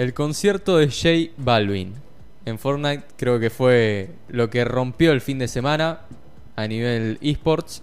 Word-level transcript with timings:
El 0.00 0.14
concierto 0.14 0.78
de 0.78 0.86
J 0.86 1.34
Balvin 1.36 1.92
en 2.46 2.58
Fortnite 2.58 3.04
creo 3.18 3.38
que 3.38 3.50
fue 3.50 4.08
lo 4.30 4.48
que 4.48 4.64
rompió 4.64 5.12
el 5.12 5.20
fin 5.20 5.38
de 5.38 5.46
semana 5.46 6.00
a 6.56 6.66
nivel 6.66 7.18
esports. 7.20 7.82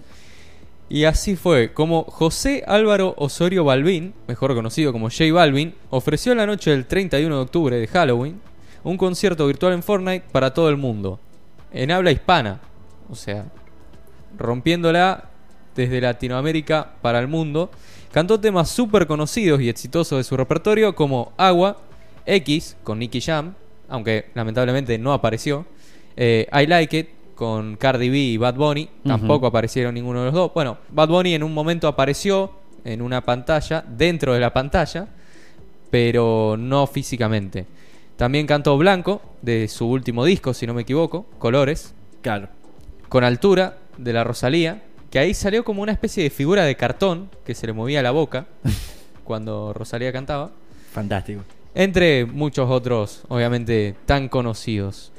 Y 0.90 1.04
así 1.04 1.36
fue 1.36 1.74
como 1.74 2.06
José 2.06 2.64
Álvaro 2.66 3.14
Osorio 3.20 3.64
Balvin, 3.64 4.16
mejor 4.28 4.56
conocido 4.56 4.92
como 4.92 5.12
J 5.12 5.32
Balvin, 5.32 5.76
ofreció 5.92 6.34
la 6.34 6.48
noche 6.48 6.72
del 6.72 6.88
31 6.88 7.36
de 7.36 7.42
octubre 7.42 7.77
de 7.77 7.86
Halloween 7.86 8.41
un 8.84 8.97
concierto 8.97 9.45
virtual 9.45 9.73
en 9.73 9.84
Fortnite 9.84 10.25
para 10.31 10.55
todo 10.55 10.70
el 10.71 10.77
mundo, 10.77 11.20
en 11.71 11.91
habla 11.91 12.09
hispana, 12.09 12.61
o 13.11 13.15
sea, 13.15 13.45
rompiéndola 14.39 15.29
desde 15.75 16.02
Latinoamérica 16.02 16.93
para 16.99 17.20
el 17.20 17.27
mundo. 17.27 17.70
Cantó 18.11 18.39
temas 18.39 18.71
súper 18.71 19.05
conocidos 19.05 19.61
y 19.61 19.70
exitosos 19.70 20.18
de 20.18 20.23
su 20.23 20.36
repertorio 20.36 20.95
como 20.95 21.34
Agua, 21.38 21.77
X 22.28 22.78
con 22.84 23.00
Nicky 23.00 23.21
Jam, 23.21 23.55
aunque 23.90 24.26
lamentablemente 24.36 24.98
no 24.99 25.13
apareció, 25.13 25.66
eh, 26.16 26.48
I 26.52 26.67
Like 26.67 26.98
It 26.98 27.08
con 27.36 27.77
Cardi 27.77 28.09
B 28.09 28.17
y 28.17 28.38
Bad 28.38 28.55
Bunny, 28.55 28.90
tampoco 29.05 29.48
aparecieron 29.48 29.94
ninguno 29.94 30.20
de 30.20 30.26
los 30.26 30.34
dos. 30.34 30.52
Bueno, 30.53 30.77
Bad 30.90 31.08
Bunny 31.08 31.36
en 31.36 31.44
un 31.44 31.53
momento 31.53 31.88
apareció 31.88 32.52
en 32.84 33.02
una 33.02 33.22
pantalla, 33.22 33.84
dentro 33.88 34.34
de 34.34 34.40
la 34.40 34.52
pantalla, 34.53 35.08
pero 35.91 36.55
no 36.58 36.88
físicamente. 36.88 37.67
También 38.16 38.48
cantó 38.48 38.78
Blanco, 38.78 39.22
de 39.44 39.67
su 39.67 39.88
último 39.88 40.25
disco, 40.25 40.53
si 40.53 40.66
no 40.66 40.73
me 40.73 40.81
equivoco, 40.81 41.28
Colores. 41.38 41.94
Claro. 42.22 42.50
Con 43.08 43.23
Altura, 43.23 43.78
de 43.98 44.14
la 44.14 44.23
Rosalía, 44.23 44.84
que 45.12 45.20
ahí 45.20 45.34
salió 45.34 45.64
como 45.64 45.81
una 45.81 45.91
especie 45.91 46.23
de 46.23 46.30
figura 46.30 46.64
de 46.64 46.75
cartón 46.75 47.30
que 47.45 47.55
se 47.55 47.67
le 47.67 47.73
movía 47.73 48.02
la 48.02 48.12
boca 48.12 48.48
cuando 49.23 49.73
Rosalía 49.73 50.12
cantaba. 50.12 50.52
Fantástico. 50.91 51.44
Entre 51.80 52.26
muchos 52.26 52.67
otros, 52.72 53.22
obviamente, 53.27 53.94
tan 54.08 54.30
conocidos. 54.30 55.12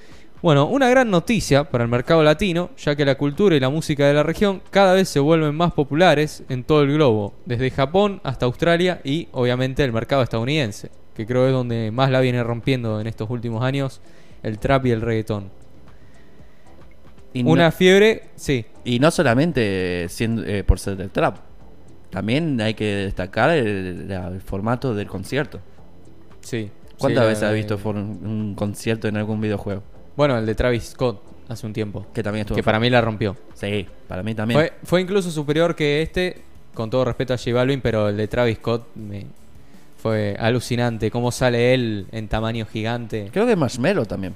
Bueno, 0.43 0.67
una 0.67 0.89
gran 0.91 1.09
noticia 1.09 1.63
para 1.71 1.85
el 1.85 1.91
mercado 1.91 2.25
latino, 2.25 2.71
ya 2.77 2.97
que 2.97 3.05
la 3.05 3.15
cultura 3.17 3.55
y 3.55 3.61
la 3.61 3.69
música 3.71 4.07
de 4.09 4.15
la 4.15 4.25
región 4.25 4.61
cada 4.71 4.93
vez 4.95 5.09
se 5.09 5.21
vuelven 5.21 5.55
más 5.55 5.73
populares 5.73 6.43
en 6.49 6.65
todo 6.65 6.83
el 6.83 6.93
globo, 6.95 7.33
desde 7.47 7.71
Japón 7.71 8.21
hasta 8.25 8.47
Australia 8.47 9.01
y 9.05 9.29
obviamente 9.31 9.85
el 9.85 9.93
mercado 9.93 10.21
estadounidense, 10.25 10.91
que 11.15 11.27
creo 11.27 11.47
es 11.47 11.53
donde 11.53 11.93
más 11.93 12.11
la 12.11 12.21
viene 12.21 12.43
rompiendo 12.43 13.01
en 13.01 13.07
estos 13.07 13.31
últimos 13.31 13.63
años 13.63 14.01
el 14.43 14.59
trap 14.59 14.87
y 14.87 14.91
el 14.91 15.01
reggaetón. 15.01 15.51
Y 17.35 17.45
no- 17.45 17.51
Una 17.51 17.71
fiebre, 17.71 18.31
sí, 18.35 18.67
Y 18.85 18.99
no 18.99 19.13
solamente 19.13 20.07
siendo, 20.09 20.43
eh, 20.45 20.65
por 20.65 20.81
ser 20.81 20.97
del 20.97 21.11
trap, 21.11 21.37
también 22.11 22.61
hay 22.61 22.75
que 22.75 22.85
destacar 22.97 23.51
el 23.51 24.41
formato 24.45 24.93
del 24.95 25.07
concierto. 25.07 25.61
Sí. 26.49 26.71
¿Cuántas 26.99 27.25
Sí, 27.25 27.29
veces 27.29 27.45
has 27.45 27.55
visto 27.55 27.79
un 27.85 28.55
concierto 28.57 29.07
en 29.07 29.17
algún 29.17 29.41
videojuego? 29.41 29.83
Bueno, 30.17 30.37
el 30.37 30.45
de 30.47 30.55
Travis 30.57 30.83
Scott 30.91 31.23
hace 31.49 31.65
un 31.67 31.73
tiempo, 31.73 32.07
Que 32.13 32.23
también 32.25 32.41
estuvo. 32.43 32.57
que 32.57 32.63
para 32.65 32.81
mí 32.81 32.91
la 32.91 33.01
rompió. 33.01 33.37
Sí, 33.55 33.87
para 34.09 34.23
mí 34.25 34.35
también. 34.35 34.59
Fue, 34.59 34.73
fue 34.83 35.01
incluso 35.01 35.31
superior 35.31 35.77
que 35.77 36.03
este, 36.03 36.43
con 36.75 36.91
todo 36.91 37.05
respeto 37.05 37.35
a 37.35 37.39
J 37.39 37.53
Balvin, 37.55 37.81
pero 37.81 38.09
el 38.09 38.17
de 38.17 38.27
Travis 38.27 38.57
Scott 38.57 38.89
me 38.97 39.27
fue 39.97 40.37
alucinante. 40.41 41.11
Cómo 41.13 41.31
sale 41.31 41.73
él 41.75 42.07
en 42.11 42.27
tamaño 42.27 42.67
gigante. 42.67 43.29
Creo 43.33 43.47
que 43.47 43.55
Marshmello 43.55 44.05
también. 44.05 44.35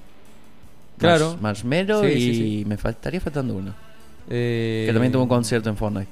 Claro. 0.99 1.33
Marsh- 1.35 1.41
Marshmello 1.41 2.03
Sí, 2.03 2.09
y 2.13 2.35
sí. 2.35 2.65
me 2.67 2.77
faltaría 2.77 3.21
faltando 3.21 3.55
uno. 3.55 3.75
Eh, 4.31 4.85
Que 4.87 4.93
también 4.93 5.13
tuvo 5.13 5.25
un 5.25 5.29
concierto 5.29 5.69
en 5.69 5.77
Fortnite. 5.77 6.09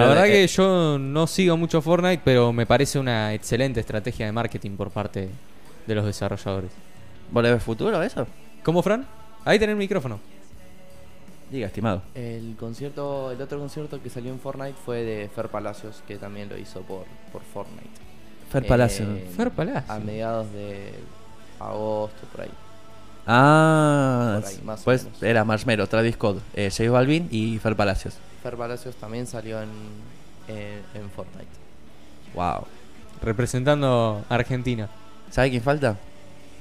La 0.00 0.08
verdad 0.08 0.26
eh, 0.26 0.32
que 0.32 0.46
yo 0.46 0.98
no 0.98 1.26
sigo 1.26 1.56
mucho 1.56 1.82
Fortnite, 1.82 2.22
pero 2.24 2.52
me 2.52 2.66
parece 2.66 2.98
una 2.98 3.34
excelente 3.34 3.80
estrategia 3.80 4.26
de 4.26 4.32
marketing 4.32 4.72
por 4.72 4.90
parte 4.90 5.28
de 5.86 5.94
los 5.94 6.04
desarrolladores. 6.04 6.70
¿Vos 7.30 7.42
le 7.42 7.52
ves 7.52 7.62
futuro 7.62 7.98
a 7.98 8.04
eso? 8.06 8.26
¿Cómo, 8.62 8.82
Fran? 8.82 9.06
Ahí 9.44 9.58
tenés 9.58 9.72
el 9.74 9.78
micrófono. 9.78 10.20
Diga, 11.50 11.66
estimado. 11.66 12.02
El 12.14 12.56
concierto, 12.58 13.30
el 13.30 13.40
otro 13.42 13.58
concierto 13.58 14.02
que 14.02 14.08
salió 14.08 14.32
en 14.32 14.40
Fortnite 14.40 14.74
fue 14.84 15.02
de 15.02 15.28
Fer 15.28 15.48
Palacios, 15.48 16.02
que 16.06 16.16
también 16.16 16.48
lo 16.48 16.56
hizo 16.56 16.80
por, 16.82 17.04
por 17.30 17.42
Fortnite. 17.42 17.90
Fer 18.50 18.64
Eh, 18.64 18.68
Palacio. 18.68 19.06
Fer 19.36 19.50
Palacio. 19.50 19.92
A 19.92 19.98
mediados 19.98 20.50
de 20.52 20.94
agosto, 21.60 22.26
por 22.32 22.42
ahí. 22.42 22.50
Ah, 23.26 24.38
por 24.40 24.48
ahí, 24.50 24.60
más 24.64 24.80
o 24.80 24.84
pues 24.84 25.04
menos. 25.04 25.22
era 25.22 25.44
Marshmello, 25.44 25.86
Travis 25.86 26.14
Scott, 26.14 26.38
eh, 26.54 26.70
J 26.76 26.90
Balvin 26.90 27.28
y 27.30 27.58
Fer 27.58 27.76
Palacios. 27.76 28.14
Fer 28.42 28.56
Palacios 28.56 28.94
también 28.96 29.26
salió 29.26 29.60
en, 29.62 29.70
en, 30.48 30.82
en 30.94 31.10
Fortnite. 31.10 31.46
Wow. 32.34 32.66
Representando 33.22 34.24
a 34.28 34.34
Argentina. 34.34 34.88
¿Sabe 35.30 35.50
quién 35.50 35.62
falta? 35.62 35.96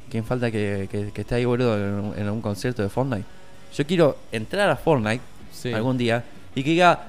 ¿Quién 0.10 0.24
falta 0.26 0.52
que, 0.52 0.88
que- 0.92 1.12
que 1.12 1.22
esté 1.22 1.36
ahí, 1.36 1.46
boludo, 1.46 1.78
en, 1.78 1.94
un- 1.94 2.18
en 2.20 2.30
un 2.30 2.42
concierto 2.42 2.82
de 2.84 2.90
Fortnite? 2.90 3.26
Yo 3.74 3.86
quiero 3.88 4.18
entrar 4.32 4.70
a 4.70 4.76
Fortnite 4.76 5.22
Sí. 5.52 5.74
algún 5.74 5.98
día 5.98 6.24
y 6.56 6.64
que 6.64 6.70
diga... 6.72 7.08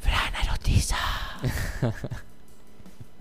Fran 0.00 0.34
Arotiza. 0.48 0.96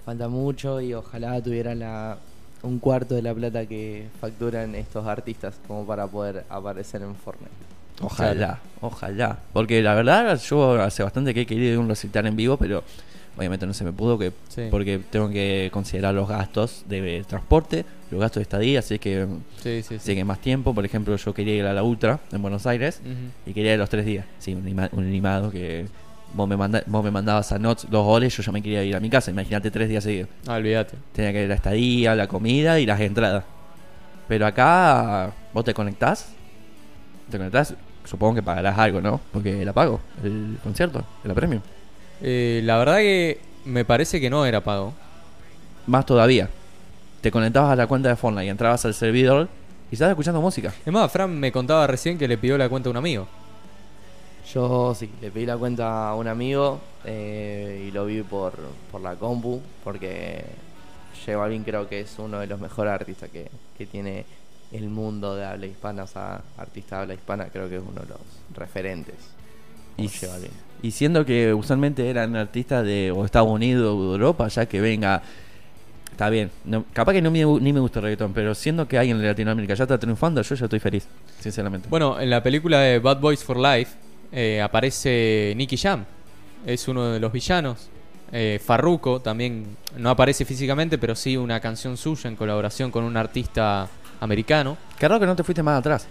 Falta 0.05 0.27
mucho 0.27 0.79
y 0.81 0.93
ojalá 0.93 1.41
tuvieran 1.41 1.79
la, 1.79 2.17
un 2.63 2.79
cuarto 2.79 3.15
de 3.15 3.21
la 3.21 3.33
plata 3.33 3.65
que 3.65 4.07
facturan 4.19 4.73
estos 4.75 5.05
artistas 5.05 5.55
como 5.67 5.85
para 5.85 6.07
poder 6.07 6.45
aparecer 6.49 7.01
en 7.01 7.15
Fortnite. 7.15 7.51
Ojalá, 8.01 8.59
ojalá. 8.81 9.39
Porque 9.53 9.81
la 9.81 9.93
verdad, 9.93 10.39
yo 10.41 10.81
hace 10.81 11.03
bastante 11.03 11.33
que 11.33 11.41
he 11.41 11.45
querido 11.45 11.79
un 11.81 11.89
recital 11.89 12.25
en 12.27 12.35
vivo, 12.35 12.57
pero 12.57 12.83
obviamente 13.37 13.65
no 13.65 13.73
se 13.73 13.83
me 13.83 13.91
pudo 13.93 14.17
que 14.17 14.31
Sí. 14.49 14.67
porque 14.71 14.99
tengo 15.09 15.29
que 15.29 15.69
considerar 15.71 16.13
los 16.13 16.27
gastos 16.27 16.83
de 16.87 17.23
transporte, 17.27 17.85
los 18.11 18.19
gastos 18.19 18.39
de 18.39 18.43
estadía, 18.43 18.79
así 18.79 18.99
que 18.99 19.25
Sí, 19.61 19.81
sí, 19.83 19.95
sí. 19.95 19.99
sé 19.99 20.15
que 20.15 20.23
más 20.23 20.39
tiempo. 20.39 20.73
Por 20.73 20.85
ejemplo, 20.85 21.15
yo 21.15 21.33
quería 21.33 21.55
ir 21.55 21.65
a 21.65 21.73
la 21.73 21.83
Ultra 21.83 22.19
en 22.31 22.41
Buenos 22.41 22.65
Aires 22.67 23.01
y 23.45 23.53
quería 23.53 23.73
ir 23.73 23.79
los 23.79 23.89
tres 23.89 24.05
días. 24.05 24.25
Sí, 24.39 24.53
un, 24.53 24.65
lima- 24.65 24.89
un 24.93 25.11
limado 25.11 25.51
que 25.51 25.85
vos 26.33 26.47
me, 26.47 26.55
manda- 26.57 26.83
vos 26.85 27.03
me 27.03 27.11
mandabas 27.11 27.51
a 27.51 27.59
Notes 27.59 27.87
dos 27.89 28.05
goles, 28.05 28.35
yo 28.35 28.43
ya 28.43 28.51
me 28.51 28.61
quería 28.61 28.83
ir 28.83 28.95
a 28.95 28.99
mi 28.99 29.09
casa. 29.09 29.29
Imagínate 29.31 29.71
tres 29.71 29.89
días 29.89 30.03
seguidos. 30.03 30.29
Ah, 30.47 30.55
olvídate. 30.55 30.95
Tenía 31.13 31.31
que 31.33 31.43
ir 31.43 31.49
la 31.49 31.55
estadía, 31.55 32.15
la 32.15 32.27
comida 32.27 32.79
y 32.79 32.85
las 32.85 32.99
entradas. 33.01 33.43
Pero 34.27 34.45
acá 34.45 35.31
vos 35.53 35.63
te 35.65 35.73
conectás, 35.73 36.33
te 37.31 37.37
conectás, 37.37 37.73
supongo 38.05 38.35
que 38.35 38.43
pagarás 38.43 38.77
algo, 38.77 39.01
¿no? 39.01 39.19
Porque 39.31 39.63
la 39.65 39.73
pago, 39.73 39.99
el 40.23 40.57
concierto, 40.63 41.03
la 41.23 41.33
premium. 41.33 41.61
Eh, 42.21 42.61
la 42.63 42.77
verdad 42.77 42.97
que 42.97 43.39
me 43.65 43.85
parece 43.85 44.19
que 44.19 44.29
no 44.29 44.45
era 44.45 44.61
pago. 44.61 44.93
Más 45.87 46.05
todavía, 46.05 46.49
te 47.21 47.31
conectabas 47.31 47.71
a 47.71 47.75
la 47.75 47.87
cuenta 47.87 48.09
de 48.09 48.15
Fortnite 48.15 48.45
y 48.45 48.49
entrabas 48.49 48.85
al 48.85 48.93
servidor 48.93 49.47
y 49.91 49.95
estabas 49.95 50.11
escuchando 50.11 50.41
música. 50.41 50.73
Es 50.85 50.93
más, 50.93 51.11
Fran 51.11 51.39
me 51.39 51.51
contaba 51.51 51.87
recién 51.87 52.17
que 52.17 52.27
le 52.27 52.37
pidió 52.37 52.57
la 52.57 52.69
cuenta 52.69 52.89
a 52.89 52.91
un 52.91 52.97
amigo. 52.97 53.27
Yo 54.53 54.95
sí, 54.95 55.11
le 55.21 55.29
pedí 55.29 55.45
la 55.45 55.57
cuenta 55.57 56.09
a 56.09 56.15
un 56.15 56.27
amigo 56.27 56.79
eh, 57.05 57.85
y 57.87 57.91
lo 57.91 58.05
vi 58.05 58.21
por, 58.23 58.53
por 58.91 59.01
la 59.01 59.15
compu, 59.15 59.61
porque 59.83 60.43
J 61.23 61.37
Balvin 61.37 61.63
creo 61.63 61.87
que 61.87 61.99
es 62.01 62.17
uno 62.17 62.39
de 62.39 62.47
los 62.47 62.59
mejores 62.59 62.93
artistas 62.93 63.29
que, 63.29 63.49
que 63.77 63.85
tiene 63.85 64.25
el 64.71 64.89
mundo 64.89 65.35
de 65.35 65.45
habla 65.45 65.65
hispana, 65.65 66.03
o 66.03 66.07
sea, 66.07 66.41
artista 66.57 66.97
de 66.97 67.01
habla 67.03 67.13
hispana, 67.15 67.45
creo 67.45 67.67
que 67.69 67.77
es 67.77 67.81
uno 67.81 68.01
de 68.01 68.07
los 68.09 68.19
referentes. 68.55 69.15
Y, 69.97 70.07
J 70.07 70.27
Balvin. 70.27 70.51
y 70.81 70.91
siendo 70.91 71.25
que 71.25 71.53
usualmente 71.53 72.09
eran 72.09 72.35
artistas 72.35 72.85
de 72.85 73.11
o 73.11 73.25
Estados 73.25 73.49
Unidos 73.49 73.95
o 73.97 74.07
de 74.11 74.11
Europa, 74.13 74.47
ya 74.47 74.65
que 74.65 74.79
venga. 74.79 75.21
Está 76.11 76.29
bien, 76.29 76.51
no- 76.65 76.83
capaz 76.91 77.13
que 77.13 77.21
no 77.21 77.31
me, 77.31 77.45
ni 77.45 77.71
me 77.73 77.79
gusta 77.79 77.99
el 77.99 78.03
reggaetón, 78.03 78.33
pero 78.33 78.53
siendo 78.53 78.85
que 78.87 78.97
alguien 78.97 79.17
de 79.19 79.25
Latinoamérica 79.27 79.73
ya 79.73 79.83
está 79.85 79.97
triunfando, 79.97 80.41
yo 80.41 80.53
ya 80.55 80.65
estoy 80.65 80.79
feliz, 80.79 81.07
sinceramente. 81.39 81.87
Bueno, 81.89 82.19
en 82.19 82.29
la 82.29 82.43
película 82.43 82.79
de 82.81 82.99
Bad 82.99 83.19
Boys 83.21 83.41
for 83.43 83.55
Life 83.57 83.93
eh, 84.33 84.61
aparece 84.61 85.53
Nicky 85.55 85.77
Jam. 85.77 86.03
Es 86.65 86.87
uno 86.89 87.11
de 87.11 87.19
los 87.21 87.31
villanos. 87.31 87.87
Eh, 88.33 88.59
Farruko 88.63 89.21
también 89.21 89.77
no 89.97 90.09
aparece 90.09 90.43
físicamente, 90.43 90.97
pero 90.97 91.15
sí 91.15 91.37
una 91.37 91.59
canción 91.61 91.95
suya 91.95 92.29
en 92.29 92.35
colaboración 92.35 92.91
con 92.91 93.05
un 93.05 93.15
artista 93.15 93.87
americano. 94.19 94.77
Qué 94.97 95.07
raro 95.07 95.19
que 95.19 95.25
no 95.25 95.35
te 95.35 95.43
fuiste 95.43 95.63
más 95.63 95.79
atrás. 95.79 96.07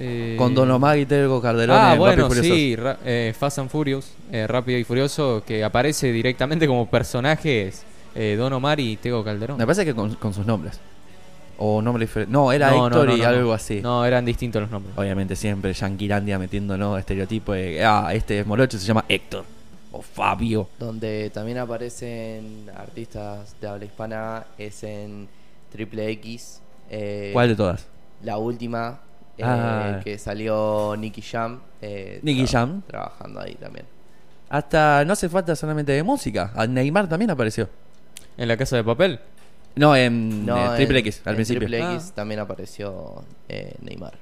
Eh, 0.00 0.36
Con 0.38 0.54
Don 0.54 0.70
Omar 0.70 0.96
y 0.98 1.06
Telgo 1.06 1.42
Calderón. 1.42 1.76
Ah, 1.76 1.94
bueno, 1.96 2.30
sí, 2.30 2.76
eh, 3.04 3.34
Fast 3.36 3.58
and 3.58 3.68
Furious, 3.68 4.12
eh, 4.30 4.46
Rápido 4.46 4.78
y 4.78 4.84
Furioso, 4.84 5.42
que 5.44 5.64
aparece 5.64 6.12
directamente 6.12 6.68
como 6.68 6.88
personajes 6.88 7.82
eh, 8.14 8.36
Don 8.38 8.52
Omar 8.52 8.78
y 8.78 8.96
Tego 8.96 9.24
Calderón. 9.24 9.58
Me 9.58 9.64
parece 9.66 9.84
que 9.84 9.94
con, 9.94 10.14
con 10.14 10.32
sus 10.32 10.46
nombres. 10.46 10.78
O 11.60 11.82
nombre 11.82 12.04
diferente. 12.04 12.32
No, 12.32 12.52
era 12.52 12.70
No, 12.70 12.86
Héctor 12.86 13.08
no, 13.08 13.16
y 13.16 13.20
no, 13.20 13.26
algo 13.26 13.48
no. 13.48 13.52
así. 13.54 13.80
No, 13.80 14.04
eran 14.06 14.24
distintos 14.24 14.62
los 14.62 14.70
nombres. 14.70 14.96
Obviamente 14.96 15.34
siempre 15.34 15.72
Yanquilandia 15.72 16.38
metiéndonos 16.38 16.96
estereotipo 17.00 17.52
de. 17.52 17.84
Ah, 17.84 18.10
este 18.14 18.38
es 18.38 18.46
morocho, 18.46 18.78
se 18.78 18.86
llama 18.86 19.04
Héctor. 19.08 19.44
O 19.90 20.00
Fabio. 20.00 20.68
Donde 20.78 21.30
también 21.30 21.58
aparecen 21.58 22.70
artistas 22.76 23.56
de 23.60 23.66
habla 23.66 23.84
hispana 23.84 24.44
es 24.56 24.84
en 24.84 25.26
Triple 25.72 26.08
X. 26.12 26.60
eh, 26.90 27.30
¿Cuál 27.32 27.48
de 27.48 27.56
todas? 27.56 27.86
La 28.22 28.38
última 28.38 29.00
eh, 29.36 29.42
Ah. 29.44 30.00
que 30.02 30.18
salió 30.18 30.94
Nicky 30.98 31.22
Jam. 31.22 31.60
eh, 31.80 32.18
Nicky 32.22 32.42
tra- 32.44 32.50
Jam. 32.50 32.82
Trabajando 32.86 33.40
ahí 33.40 33.54
también. 33.54 33.86
Hasta 34.50 35.04
no 35.04 35.12
hace 35.12 35.28
falta 35.28 35.54
solamente 35.54 35.92
de 35.92 36.02
música. 36.02 36.50
A 36.54 36.66
Neymar 36.66 37.08
también 37.08 37.30
apareció. 37.30 37.68
En 38.36 38.48
la 38.48 38.56
casa 38.56 38.76
de 38.76 38.84
papel. 38.84 39.20
No, 39.76 39.94
en 39.94 40.44
No, 40.46 40.72
eh, 40.72 40.76
Triple 40.76 40.98
en- 41.00 41.06
X, 41.06 41.22
al 41.24 41.32
en 41.32 41.36
principio. 41.36 41.60
Triple 41.60 41.82
Ah. 41.82 41.94
X 41.94 42.12
también 42.14 42.40
apareció 42.40 43.22
eh, 43.48 43.74
Neymar. 43.82 44.14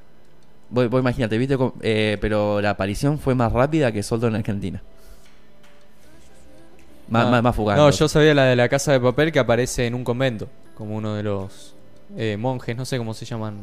Vos, 0.69 0.91
vos 0.91 1.01
imagínate, 1.01 1.39
viste, 1.39 1.57
eh, 1.83 2.19
pero 2.21 2.61
la 2.61 2.71
aparición 2.71 3.19
fue 3.21 3.35
más 3.37 3.53
rápida 3.53 3.93
que 3.93 4.03
Soldo 4.03 4.27
en 4.27 4.35
Argentina. 4.35 4.83
Más, 7.09 7.27
Ah. 7.27 7.31
más, 7.31 7.43
más 7.43 7.55
fugaz. 7.57 7.77
No, 7.79 7.89
yo 7.91 8.09
sabía 8.09 8.35
la 8.35 8.45
de 8.47 8.57
la 8.57 8.69
casa 8.69 8.91
de 8.93 9.01
papel 9.01 9.31
que 9.31 9.39
aparece 9.39 9.87
en 9.87 9.95
un 9.95 10.03
convento, 10.03 10.49
como 10.75 10.97
uno 10.97 11.15
de 11.15 11.23
los 11.23 11.76
eh, 12.17 12.37
monjes, 12.39 12.77
no 12.77 12.85
sé 12.85 12.99
cómo 12.99 13.15
se 13.15 13.25
llaman. 13.25 13.57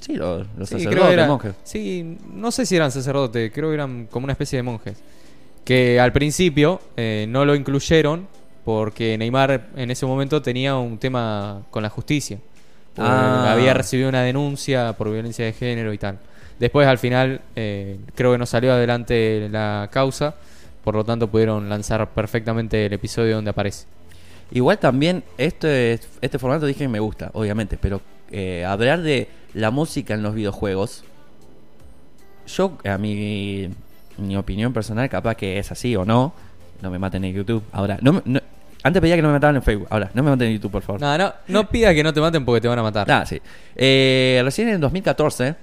Sí, 0.00 0.14
los, 0.16 0.46
los 0.56 0.68
Sí, 0.68 0.74
creo 0.76 0.84
sacerdotes, 0.86 1.12
eran- 1.12 1.28
monjes. 1.28 1.54
Sí, 1.64 2.18
no 2.32 2.50
sé 2.50 2.66
si 2.66 2.76
eran 2.76 2.90
sacerdotes, 2.92 3.50
creo 3.52 3.68
que 3.70 3.74
eran 3.74 4.06
como 4.10 4.24
una 4.24 4.32
especie 4.32 4.56
de 4.58 4.62
monjes. 4.62 4.96
Que 5.64 5.98
al 5.98 6.12
principio 6.12 6.80
eh, 6.96 7.26
no 7.28 7.44
lo 7.44 7.54
incluyeron 7.54 8.26
porque 8.64 9.16
Neymar 9.18 9.68
en 9.76 9.90
ese 9.90 10.04
momento 10.06 10.42
tenía 10.42 10.76
un 10.76 10.98
tema 10.98 11.62
con 11.70 11.82
la 11.82 11.88
justicia. 11.90 12.38
Ah. 12.98 13.50
Había 13.52 13.74
recibido 13.74 14.08
una 14.08 14.22
denuncia 14.22 14.92
por 14.92 15.10
violencia 15.10 15.44
de 15.44 15.52
género 15.52 15.92
y 15.92 15.98
tal. 15.98 16.18
Después 16.58 16.86
al 16.86 16.98
final 16.98 17.40
eh, 17.56 17.98
creo 18.14 18.32
que 18.32 18.38
no 18.38 18.46
salió 18.46 18.72
adelante 18.72 19.48
la 19.50 19.88
causa, 19.90 20.34
por 20.84 20.94
lo 20.94 21.02
tanto 21.04 21.28
pudieron 21.28 21.68
lanzar 21.68 22.08
perfectamente 22.10 22.86
el 22.86 22.92
episodio 22.92 23.34
donde 23.36 23.50
aparece. 23.50 23.86
Igual 24.54 24.78
también 24.78 25.22
este, 25.36 26.00
este 26.22 26.38
formato 26.38 26.64
dije 26.64 26.78
que 26.84 26.88
me 26.88 27.00
gusta, 27.00 27.30
obviamente, 27.34 27.76
pero 27.76 28.00
eh, 28.30 28.64
hablar 28.64 29.02
de 29.02 29.28
la 29.52 29.70
música 29.70 30.14
en 30.14 30.22
los 30.22 30.34
videojuegos, 30.34 31.04
yo, 32.46 32.78
a 32.84 32.98
mi, 32.98 33.68
mi 34.18 34.36
opinión 34.36 34.72
personal, 34.72 35.08
capaz 35.08 35.34
que 35.34 35.58
es 35.58 35.70
así 35.72 35.96
o 35.96 36.04
no, 36.04 36.32
no 36.82 36.90
me 36.90 36.98
maten 36.98 37.24
en 37.24 37.34
YouTube. 37.34 37.62
Ahora, 37.72 37.98
no, 38.00 38.22
no- 38.24 38.40
antes 38.82 39.00
pedía 39.00 39.16
que 39.16 39.22
no 39.22 39.28
me 39.28 39.34
mataran 39.34 39.56
en 39.56 39.62
Facebook, 39.62 39.86
ahora, 39.90 40.10
no 40.14 40.22
me 40.22 40.30
maten 40.30 40.48
en 40.48 40.54
YouTube, 40.54 40.70
por 40.72 40.82
favor. 40.82 41.00
No, 41.00 41.16
no, 41.16 41.32
no 41.48 41.68
pidas 41.68 41.94
que 41.94 42.02
no 42.04 42.12
te 42.12 42.20
maten 42.20 42.44
porque 42.44 42.60
te 42.60 42.68
van 42.68 42.78
a 42.78 42.82
matar. 42.82 43.10
Ah, 43.10 43.24
sí. 43.26 43.40
Eh, 43.76 44.40
recién 44.44 44.68
en 44.68 44.80
2014 44.80 45.54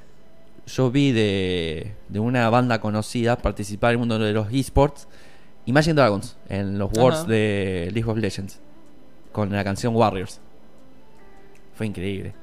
yo 0.67 0.89
vi 0.91 1.11
de, 1.11 1.91
de 2.09 2.19
una 2.19 2.49
banda 2.49 2.81
conocida 2.81 3.38
participar 3.38 3.93
en 3.93 4.01
uno 4.01 4.17
de 4.19 4.33
los 4.33 4.51
esports, 4.51 5.07
Imagine 5.65 5.93
Dragons, 5.93 6.35
en 6.49 6.79
los 6.79 6.89
Worlds 6.97 7.27
de 7.27 7.89
League 7.93 8.09
of 8.09 8.17
Legends, 8.17 8.59
con 9.31 9.51
la 9.51 9.63
canción 9.63 9.95
Warriors. 9.95 10.39
Fue 11.75 11.86
increíble. 11.88 12.33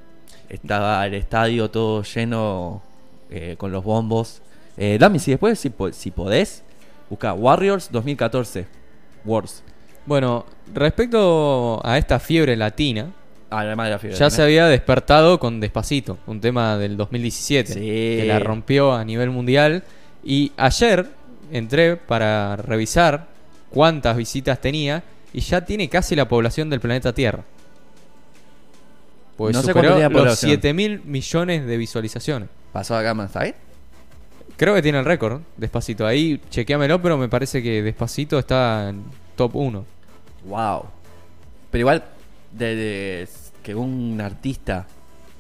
Estaba 0.49 1.05
el 1.07 1.15
estadio 1.15 1.71
todo 1.71 2.03
lleno 2.03 2.83
eh, 3.31 3.55
con 3.59 3.71
los 3.73 3.85
bombos. 3.85 4.41
Eh, 4.77 4.97
Dami, 4.99 5.19
si 5.19 5.33
después, 5.33 5.59
si, 5.59 5.73
si 5.93 6.11
podés, 6.11 6.63
busca 7.11 7.33
Warriors 7.35 7.91
2014 7.93 8.67
Worlds. 9.25 9.63
Bueno, 10.07 10.47
respecto 10.73 11.81
a 11.85 11.99
esta 11.99 12.19
fiebre 12.19 12.57
latina, 12.57 13.13
Ah, 13.51 13.61
además 13.61 13.87
de 13.87 13.91
la 13.93 13.99
fiebre. 13.99 14.19
ya 14.19 14.29
se 14.31 14.43
había 14.43 14.67
despertado 14.67 15.39
con 15.39 15.59
Despacito, 15.61 16.19
un 16.27 16.41
tema 16.41 16.77
del 16.77 16.97
2017, 16.99 17.73
Sí. 17.73 17.81
que 17.81 18.25
la 18.27 18.39
rompió 18.41 18.93
a 18.95 19.05
nivel 19.05 19.31
mundial. 19.31 19.85
Y 20.25 20.53
ayer 20.57 21.09
entré 21.51 21.97
para 21.97 22.57
revisar 22.57 23.27
cuántas 23.71 24.17
visitas 24.17 24.61
tenía 24.61 25.03
y 25.33 25.41
ya 25.41 25.65
tiene 25.65 25.89
casi 25.89 26.15
la 26.17 26.29
población 26.29 26.71
del 26.71 26.81
planeta 26.81 27.13
Tierra. 27.13 27.45
Pues 29.37 29.55
No 29.55 29.63
sé 29.63 29.69
superó 29.69 29.99
la 29.99 30.09
los 30.09 30.13
población. 30.13 30.51
7 30.51 30.75
mil 30.75 31.01
millones 31.05 31.65
de 31.67 31.77
visualizaciones. 31.77 32.49
Pasó 32.73 32.97
acá, 32.97 33.15
man, 33.15 33.27
¿está 33.27 33.43
bien? 33.45 33.55
Creo 34.57 34.75
que 34.75 34.83
tiene 34.83 34.99
el 34.99 35.05
récord, 35.05 35.41
Despacito. 35.57 36.05
Ahí 36.07 36.41
chequeamelo, 36.51 37.01
pero 37.01 37.17
me 37.17 37.29
parece 37.29 37.63
que 37.63 37.83
Despacito 37.83 38.39
está 38.39 38.89
en 38.89 39.05
top 39.37 39.55
1. 39.55 39.85
Wow. 40.47 40.85
Pero 41.71 41.81
igual, 41.81 42.05
de, 42.53 42.75
de- 42.75 43.29
que 43.63 43.75
un 43.75 44.21
artista, 44.21 44.87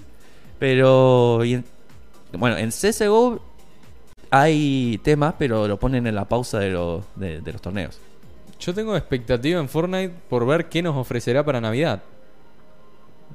Pero. 0.59 1.45
y 1.45 1.55
en- 1.55 1.65
bueno, 2.33 2.57
en 2.57 2.71
CSGO 2.71 3.43
hay 4.31 4.99
temas, 5.05 5.35
pero 5.39 5.69
lo 5.69 5.79
ponen 5.79 6.07
en 6.07 6.15
la 6.15 6.27
pausa 6.27 6.59
de, 6.61 6.71
los 6.71 7.05
de, 7.17 7.41
de 7.43 7.53
los 7.53 7.61
torneos. 7.61 7.99
Yo 8.59 8.73
tengo 8.75 8.97
expectativa 8.97 9.61
en 9.61 9.69
Fortnite 9.69 10.15
por 10.31 10.47
ver 10.47 10.69
qué 10.71 10.83
nos 10.83 10.97
ofrecerá 10.97 11.45
para 11.45 11.61
Navidad. 11.61 12.03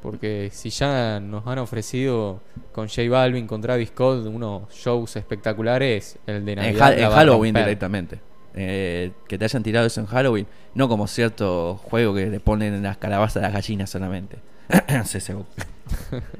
Porque 0.04 0.50
si 0.52 0.70
ya 0.70 1.22
nos 1.22 1.48
han 1.48 1.60
ofrecido 1.60 2.42
con 2.74 2.90
J 2.90 3.04
Balvin, 3.10 3.48
con 3.48 3.62
Travis 3.62 3.88
Scott, 3.88 4.26
unos 4.28 4.70
shows 4.74 5.16
espectaculares, 5.16 6.18
el 6.28 6.44
de 6.44 6.52
En, 6.52 6.60
Navidad. 6.60 6.88
Ha- 6.90 6.96
en 6.98 7.10
Halloween 7.10 7.56
directamente. 7.56 8.20
Eh, 8.54 9.12
que 9.28 9.38
te 9.38 9.46
hayan 9.46 9.64
tirado 9.64 9.88
eso 9.88 10.02
en 10.02 10.08
Halloween. 10.08 10.46
No 10.76 10.90
como 10.90 11.08
cierto 11.08 11.80
juego 11.86 12.14
que 12.14 12.26
le 12.28 12.40
ponen 12.42 12.74
en 12.74 12.84
las 12.84 12.98
calabazas 12.98 13.38
a 13.38 13.46
las 13.48 13.54
gallinas 13.54 13.90
solamente. 13.90 14.38
CSGO. 15.04 15.46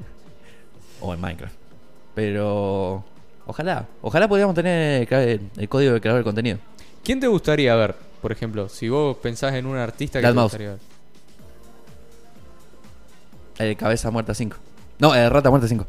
o 1.00 1.14
en 1.14 1.20
Minecraft. 1.20 1.54
Pero. 2.14 3.02
Ojalá. 3.46 3.86
Ojalá 4.02 4.28
podríamos 4.28 4.54
tener 4.54 5.08
el, 5.10 5.68
código 5.68 5.94
de 5.94 6.00
creador 6.02 6.20
de 6.20 6.24
contenido. 6.24 6.58
¿Quién 7.02 7.18
te 7.18 7.26
gustaría 7.28 7.74
ver, 7.74 7.94
por 8.20 8.30
ejemplo? 8.30 8.68
Si 8.68 8.88
vos 8.90 9.16
pensás 9.16 9.54
en 9.54 9.66
un 9.66 9.76
artista 9.76 10.18
que 10.18 10.22
Dead 10.26 10.32
te 10.32 10.36
Mouse. 10.36 10.52
gustaría 10.52 10.70
ver. 10.72 10.93
El 13.58 13.76
cabeza 13.76 14.10
muerta 14.10 14.34
5. 14.34 14.56
No, 14.98 15.14
el 15.14 15.30
rata 15.30 15.50
muerta 15.50 15.68
5. 15.68 15.86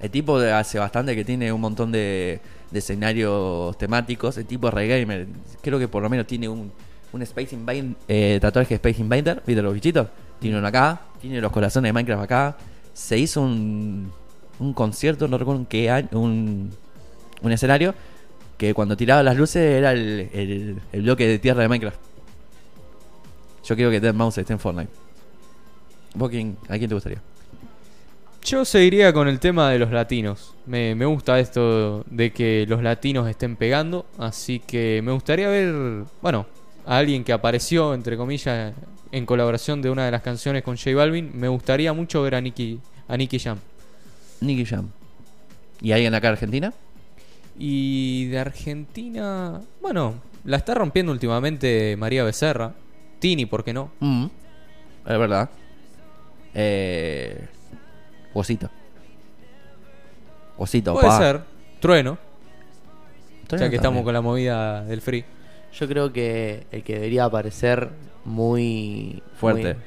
El 0.00 0.10
tipo 0.10 0.36
hace 0.36 0.78
bastante 0.78 1.16
que 1.16 1.24
tiene 1.24 1.52
un 1.52 1.60
montón 1.60 1.90
de, 1.90 2.40
de 2.70 2.78
escenarios 2.78 3.76
temáticos. 3.78 4.36
El 4.38 4.46
tipo 4.46 4.68
es 4.68 4.74
regamer. 4.74 5.26
Creo 5.60 5.78
que 5.78 5.88
por 5.88 6.02
lo 6.02 6.08
menos 6.08 6.26
tiene 6.26 6.48
un, 6.48 6.70
un 7.12 7.22
Space 7.22 7.54
Invader, 7.54 7.84
eh, 8.06 8.38
tatuaje 8.40 8.74
Space 8.74 9.00
Invader. 9.00 9.42
¿Viste 9.46 9.60
los 9.62 9.74
bichitos? 9.74 10.08
Tiene 10.38 10.58
uno 10.58 10.66
acá. 10.68 11.00
Tiene 11.20 11.40
los 11.40 11.50
corazones 11.50 11.88
de 11.88 11.92
Minecraft 11.92 12.22
acá. 12.22 12.56
Se 12.92 13.18
hizo 13.18 13.40
un, 13.42 14.12
un 14.60 14.72
concierto, 14.72 15.26
no 15.26 15.36
recuerdo 15.36 15.60
en 15.62 15.66
qué 15.66 15.90
año. 15.90 16.08
Un, 16.12 16.70
un 17.42 17.52
escenario. 17.52 17.94
Que 18.56 18.74
cuando 18.74 18.96
tiraba 18.96 19.22
las 19.22 19.36
luces 19.36 19.62
era 19.62 19.92
el, 19.92 20.30
el- 20.32 20.80
el 20.92 21.02
bloque 21.02 21.26
de 21.26 21.38
tierra 21.38 21.62
de 21.62 21.68
Minecraft. 21.68 21.98
Yo 23.64 23.74
quiero 23.76 23.90
que 23.90 24.00
Dead 24.00 24.14
Mouse 24.14 24.38
esté 24.38 24.52
en 24.52 24.58
Fortnite. 24.58 24.90
¿Vos 26.14 26.30
quién, 26.30 26.56
a 26.68 26.78
quién 26.78 26.88
te 26.88 26.94
gustaría? 26.94 27.20
Yo 28.44 28.64
seguiría 28.64 29.12
con 29.12 29.28
el 29.28 29.40
tema 29.40 29.70
de 29.70 29.78
los 29.78 29.90
latinos. 29.90 30.54
Me, 30.66 30.94
me 30.94 31.04
gusta 31.04 31.38
esto 31.38 32.04
de 32.08 32.32
que 32.32 32.64
los 32.68 32.82
latinos 32.82 33.28
estén 33.28 33.56
pegando. 33.56 34.06
Así 34.16 34.60
que 34.60 35.00
me 35.04 35.12
gustaría 35.12 35.48
ver, 35.48 36.04
bueno, 36.22 36.46
a 36.86 36.96
alguien 36.96 37.24
que 37.24 37.32
apareció, 37.32 37.92
entre 37.92 38.16
comillas, 38.16 38.72
en 39.12 39.26
colaboración 39.26 39.82
de 39.82 39.90
una 39.90 40.06
de 40.06 40.10
las 40.10 40.22
canciones 40.22 40.62
con 40.62 40.76
J 40.76 40.94
Balvin. 40.94 41.30
Me 41.34 41.48
gustaría 41.48 41.92
mucho 41.92 42.22
ver 42.22 42.34
a 42.34 42.40
Nicky, 42.40 42.80
a 43.06 43.16
Nicky 43.16 43.38
Jam. 43.38 43.58
Nicky 44.40 44.64
Jam. 44.64 44.88
¿Y 45.80 45.92
alguien 45.92 46.14
acá 46.14 46.28
en 46.28 46.32
Argentina? 46.32 46.72
Y 47.58 48.26
de 48.26 48.38
Argentina, 48.38 49.60
bueno, 49.82 50.14
la 50.44 50.56
está 50.56 50.74
rompiendo 50.74 51.12
últimamente 51.12 51.96
María 51.98 52.24
Becerra. 52.24 52.72
Tini, 53.18 53.46
¿por 53.46 53.64
qué 53.64 53.72
no? 53.72 53.90
Mm, 54.00 54.26
es 55.06 55.18
verdad. 55.18 55.50
Eh. 56.54 57.46
Osito. 58.34 58.70
Osito, 60.56 60.92
Puede 60.94 61.06
pa. 61.06 61.18
ser. 61.18 61.40
Trueno, 61.80 62.18
Trueno 63.46 63.66
ya 63.66 63.70
que 63.70 63.76
estamos 63.76 64.02
con 64.02 64.12
la 64.12 64.20
movida 64.20 64.82
del 64.84 65.00
free. 65.00 65.24
Yo 65.72 65.86
creo 65.86 66.12
que 66.12 66.66
el 66.72 66.82
que 66.82 66.94
debería 66.94 67.24
aparecer 67.24 67.88
muy 68.24 69.22
Fuerte. 69.36 69.74
muy- 69.74 69.82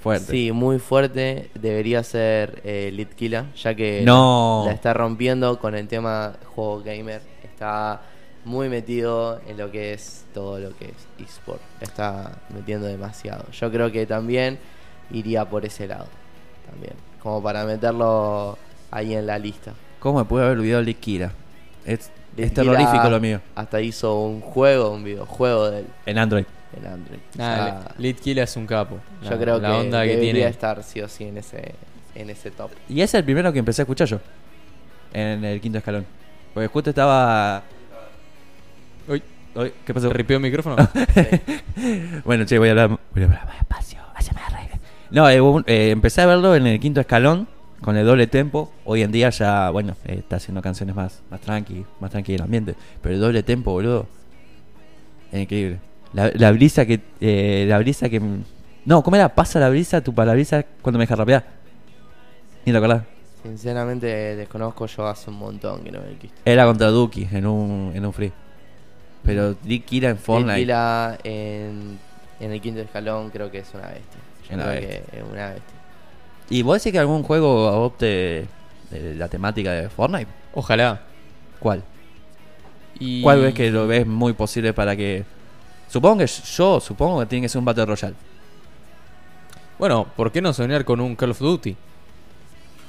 Fuerte. 0.00 0.30
Sí, 0.32 0.50
muy 0.52 0.78
fuerte 0.78 1.50
debería 1.54 2.02
ser 2.02 2.62
eh, 2.64 2.90
Litkila, 2.90 3.46
ya 3.54 3.74
que 3.74 4.02
No. 4.02 4.62
la 4.66 4.72
está 4.72 4.94
rompiendo 4.94 5.58
con 5.58 5.74
el 5.74 5.88
tema 5.88 6.36
juego 6.54 6.80
gamer. 6.82 7.20
Está 7.44 8.00
muy 8.46 8.70
metido 8.70 9.42
en 9.46 9.58
lo 9.58 9.70
que 9.70 9.92
es 9.92 10.24
todo 10.32 10.58
lo 10.58 10.74
que 10.78 10.86
es 10.86 11.28
eSport. 11.28 11.60
Está 11.82 12.38
metiendo 12.54 12.86
demasiado. 12.86 13.44
Yo 13.52 13.70
creo 13.70 13.92
que 13.92 14.06
también 14.06 14.58
iría 15.12 15.44
por 15.44 15.64
ese 15.64 15.86
lado. 15.86 16.06
También. 16.70 16.94
Como 17.22 17.42
para 17.42 17.64
meterlo 17.64 18.56
ahí 18.90 19.14
en 19.14 19.26
la 19.26 19.38
lista. 19.38 19.72
¿Cómo 19.98 20.18
me 20.20 20.24
pude 20.24 20.44
haber 20.44 20.58
olvidado 20.58 20.84
de 20.84 20.94
Kira? 20.94 21.32
Es, 21.84 22.10
terrorífico 22.54 23.08
lo 23.10 23.20
mío. 23.20 23.40
Hasta 23.54 23.80
hizo 23.80 24.18
un 24.20 24.40
juego, 24.40 24.90
un 24.92 25.04
videojuego 25.04 25.70
del 25.70 25.86
En 26.06 26.18
Android. 26.18 26.44
en 26.78 26.86
Android. 26.86 27.18
O 27.34 27.38
Nada, 27.38 27.82
sea, 27.82 27.94
Litkila 27.98 28.42
es 28.44 28.56
un 28.56 28.66
capo. 28.66 28.98
yo 29.22 29.30
La- 29.30 29.38
creo 29.38 29.58
la 29.58 29.68
que 29.68 29.74
onda 29.74 30.02
que 30.02 30.08
debería 30.10 30.32
tiene. 30.32 30.48
estar 30.48 30.82
sí 30.82 31.00
o 31.02 31.08
sí 31.08 31.24
en 31.24 31.38
ese, 31.38 31.74
en 32.14 32.30
ese 32.30 32.50
top. 32.50 32.70
Y 32.88 33.00
es 33.02 33.12
el 33.14 33.24
primero 33.24 33.52
que 33.52 33.58
empecé 33.58 33.82
a 33.82 33.84
escuchar 33.84 34.06
yo. 34.08 34.20
En 35.12 35.44
el 35.44 35.60
quinto 35.60 35.78
escalón. 35.78 36.06
Porque 36.54 36.68
justo 36.68 36.90
estaba. 36.90 37.62
Uy, 39.08 39.22
Uy, 39.54 39.72
¿Qué 39.84 39.92
pasó? 39.92 40.06
¿se 40.08 40.14
ripió 40.14 40.36
el 40.36 40.42
micrófono? 40.42 40.76
Bueno, 42.24 42.44
che, 42.44 42.58
voy 42.58 42.68
a 42.68 42.70
hablar, 42.72 42.88
voy 42.88 43.22
a 43.22 43.24
hablar 43.26 43.46
más 43.46 43.58
despacio. 43.58 44.00
No, 45.10 45.28
eh, 45.28 45.40
un- 45.40 45.64
eh, 45.66 45.90
empecé 45.90 46.22
a 46.22 46.26
verlo 46.26 46.54
en 46.54 46.66
el 46.66 46.78
quinto 46.80 47.00
escalón, 47.00 47.48
con 47.80 47.96
el 47.96 48.06
doble 48.06 48.26
tempo. 48.26 48.70
Hoy 48.84 49.02
en 49.02 49.10
día 49.10 49.30
ya, 49.30 49.70
bueno, 49.70 49.96
eh, 50.04 50.16
está 50.18 50.36
haciendo 50.36 50.62
canciones 50.62 50.94
más, 50.94 51.22
más 51.30 51.40
tranqui, 51.40 51.84
más 52.00 52.10
tranqui 52.10 52.34
el 52.34 52.42
ambiente. 52.42 52.74
Pero 53.02 53.14
el 53.14 53.20
doble 53.20 53.42
tempo, 53.42 53.72
boludo. 53.72 54.06
Es 55.32 55.40
increíble. 55.42 55.78
La, 56.12 56.30
la 56.34 56.52
brisa 56.52 56.86
que. 56.86 57.00
eh, 57.20 57.64
la 57.68 57.78
brisa 57.78 58.08
que. 58.08 58.20
No, 58.84 59.02
¿cómo 59.02 59.16
era? 59.16 59.28
Pasa 59.34 59.58
la 59.60 59.68
brisa, 59.68 60.00
tu 60.00 60.14
parabrisa 60.14 60.64
cuando 60.82 60.98
me 60.98 61.04
deja 61.04 61.16
rapear. 61.16 61.44
Ni 62.64 62.72
lo 62.72 62.78
acordás. 62.78 63.02
Sinceramente 63.42 64.06
desconozco 64.36 64.86
yo 64.86 65.06
hace 65.06 65.30
un 65.30 65.36
montón 65.38 65.82
que 65.82 65.90
no 65.90 66.00
me 66.00 66.14
quiste. 66.16 66.36
Era 66.44 66.66
contra 66.66 66.88
Duki 66.88 67.26
en 67.32 67.46
un, 67.46 67.92
en 67.94 68.04
un 68.04 68.12
free. 68.12 68.32
Pero 69.24 69.54
Dick 69.54 69.84
Kira 69.86 70.10
en 70.10 70.18
Fortnite. 70.18 70.52
Tequila 70.54 71.18
en, 71.24 71.98
en 72.38 72.52
el 72.52 72.60
quinto 72.60 72.80
escalón 72.80 73.30
creo 73.30 73.50
que 73.50 73.58
es 73.58 73.70
una 73.74 73.86
bestia. 73.88 74.20
Yo 74.50 74.56
Una 74.56 74.64
creo 74.64 74.80
bestia. 74.80 75.02
que 75.10 75.16
es 75.18 75.22
una 75.24 75.46
bestia. 75.50 75.74
¿Y 76.50 76.62
vos 76.62 76.78
decís 76.78 76.92
que 76.92 76.98
algún 76.98 77.22
juego 77.22 77.68
adopte 77.68 78.46
eh, 78.92 79.14
la 79.16 79.28
temática 79.28 79.72
de 79.72 79.88
Fortnite? 79.88 80.26
Ojalá. 80.54 81.00
¿Cuál? 81.60 81.82
Y... 82.98 83.22
¿Cuál 83.22 83.40
ves 83.40 83.54
que 83.54 83.70
lo 83.70 83.86
ves 83.86 84.06
muy 84.06 84.32
posible 84.32 84.72
para 84.72 84.96
que... 84.96 85.24
Supongo 85.88 86.18
que 86.18 86.26
yo 86.26 86.80
supongo 86.80 87.20
que 87.20 87.26
tiene 87.26 87.44
que 87.44 87.48
ser 87.48 87.58
un 87.58 87.64
Battle 87.64 87.86
Royale. 87.86 88.14
Bueno, 89.78 90.06
¿por 90.16 90.30
qué 90.30 90.40
no 90.42 90.52
soñar 90.52 90.84
con 90.84 91.00
un 91.00 91.16
Call 91.16 91.30
of 91.30 91.38
Duty? 91.38 91.76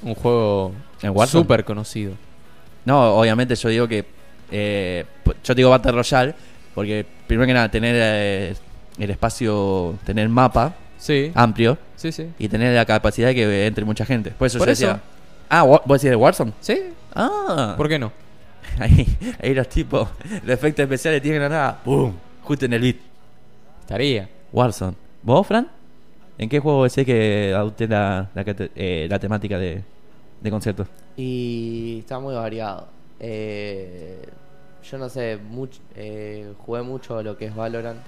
Un 0.02 0.14
juego 0.14 0.72
súper 1.26 1.64
conocido. 1.64 2.14
No, 2.84 3.14
obviamente 3.14 3.54
yo 3.54 3.68
digo 3.68 3.88
que... 3.88 4.04
eh, 4.50 5.04
yo 5.44 5.54
digo 5.54 5.70
Battle 5.70 5.92
Royale 5.92 6.34
porque 6.74 7.06
primero 7.26 7.46
que 7.46 7.54
nada 7.54 7.70
tener 7.70 7.94
eh, 7.96 8.54
el 8.98 9.10
espacio, 9.10 9.96
tener 10.04 10.28
mapa 10.28 10.74
Sí, 11.02 11.32
amplio 11.34 11.78
sí, 11.96 12.12
sí. 12.12 12.28
y 12.38 12.48
tener 12.48 12.76
la 12.76 12.84
capacidad 12.84 13.26
de 13.28 13.34
que 13.34 13.66
entre 13.66 13.84
mucha 13.84 14.04
gente. 14.04 14.30
Por 14.30 14.46
eso 14.46 14.58
Por 14.58 14.68
yo 14.68 14.72
eso. 14.72 14.86
decía... 14.86 15.02
Ah, 15.48 15.64
¿vos 15.64 15.80
decís 15.84 16.10
de 16.10 16.14
Warzone? 16.16 16.52
Sí, 16.60 16.78
Ah. 17.14 17.74
¿por 17.76 17.88
qué 17.88 17.98
no? 17.98 18.12
Ahí, 18.78 19.18
ahí 19.42 19.52
los 19.52 19.68
tipos, 19.68 20.08
los 20.44 20.54
efectos 20.54 20.84
especiales 20.84 21.20
tienen 21.20 21.40
nada. 21.42 21.80
¡Pum! 21.84 22.12
Justo 22.44 22.64
en 22.66 22.72
el 22.74 22.80
beat. 22.82 22.96
Estaría. 23.80 24.28
Warzone. 24.52 24.94
¿Vos, 25.24 25.44
Fran? 25.46 25.68
¿En 26.38 26.48
qué 26.48 26.60
juego 26.60 26.88
sé 26.88 27.04
que 27.04 27.52
adopte 27.54 27.88
la, 27.88 28.30
la, 28.34 28.44
eh, 28.76 29.06
la 29.10 29.18
temática 29.18 29.58
de, 29.58 29.82
de 30.40 30.50
conciertos? 30.50 30.86
Y 31.16 31.98
está 31.98 32.18
muy 32.20 32.34
variado. 32.34 32.86
Eh, 33.20 34.24
yo 34.88 34.98
no 34.98 35.08
sé, 35.08 35.38
much- 35.50 35.80
eh, 35.96 36.52
jugué 36.64 36.82
mucho 36.82 37.20
lo 37.22 37.36
que 37.36 37.46
es 37.46 37.54
Valorant, 37.54 37.98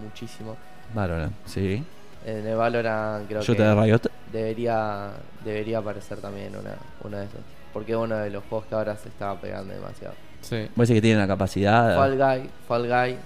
muchísimo. 0.00 0.56
Valorant, 0.94 1.32
sí. 1.46 1.82
En 2.26 2.46
el 2.46 2.56
Valorant 2.56 3.26
creo 3.28 3.40
Yo 3.40 3.54
que 3.54 3.62
te 3.62 3.74
Riot. 3.74 4.00
debería 4.32 5.10
debería 5.44 5.78
aparecer 5.78 6.18
también 6.18 6.54
una, 6.56 6.74
una 7.02 7.20
de 7.20 7.26
esos. 7.26 7.40
Porque 7.72 7.92
es 7.92 7.98
uno 7.98 8.16
de 8.16 8.30
los 8.30 8.42
juegos 8.44 8.66
que 8.66 8.74
ahora 8.74 8.96
se 8.96 9.08
estaba 9.08 9.40
pegando 9.40 9.72
demasiado. 9.72 10.14
Sí. 10.42 10.68
Vos 10.74 10.88
decís 10.88 10.96
que 10.98 11.02
tienen 11.02 11.20
la 11.20 11.26
capacidad. 11.28 11.96
Fall 11.96 12.16
Guy, 12.18 12.50
Fall 12.66 12.88
Guy. 12.88 13.16